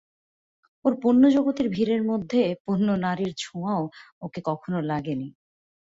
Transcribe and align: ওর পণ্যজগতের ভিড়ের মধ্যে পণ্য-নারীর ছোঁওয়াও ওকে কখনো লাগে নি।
ওর 0.85 0.93
পণ্যজগতের 1.03 1.67
ভিড়ের 1.69 2.01
মধ্যে 2.03 2.41
পণ্য-নারীর 2.65 3.33
ছোঁওয়াও 3.37 3.83
ওকে 4.21 4.39
কখনো 4.45 4.79
লাগে 4.81 5.13
নি। 5.15 5.27